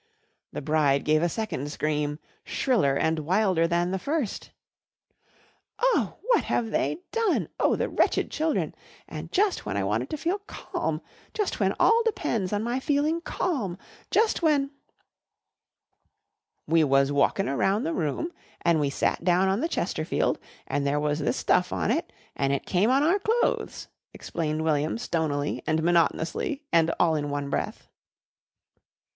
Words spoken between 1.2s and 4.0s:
a second scream shriller and wilder than the